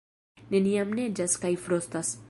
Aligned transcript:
Neniam 0.55 0.95
neĝas 1.01 1.37
kaj 1.45 1.53
frostas. 1.67 2.17